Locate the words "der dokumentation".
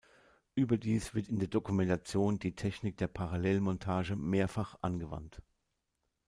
1.37-2.39